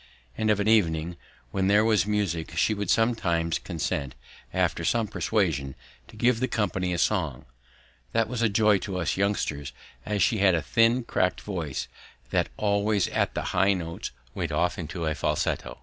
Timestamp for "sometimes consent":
2.89-4.15